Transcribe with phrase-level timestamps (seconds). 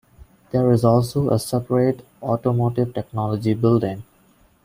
[0.49, 4.01] There is also a separate automotive technology building.